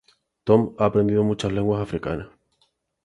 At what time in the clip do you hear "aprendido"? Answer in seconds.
0.87-1.23